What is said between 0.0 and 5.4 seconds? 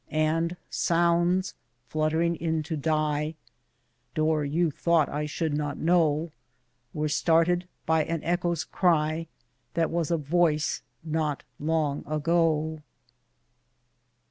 And sounds fluttering in to die (Door, you thought I